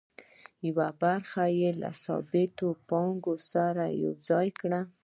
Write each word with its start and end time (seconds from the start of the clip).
یوه 0.67 0.87
برخه 1.03 1.43
یې 1.59 1.69
له 1.81 1.89
ثابتې 2.03 2.69
پانګې 2.87 3.35
سره 3.51 3.85
یوځای 4.05 4.47
کوي 4.59 4.79